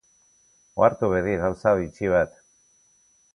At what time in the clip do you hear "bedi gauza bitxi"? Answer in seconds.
1.11-2.11